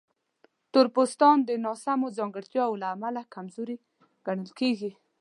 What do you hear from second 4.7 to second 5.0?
شول.